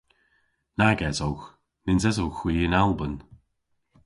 Nag 0.77 0.99
esowgh. 1.09 1.47
Nyns 1.85 2.05
esowgh 2.09 2.39
hwi 2.41 2.55
yn 2.65 2.77
Alban. 2.81 3.15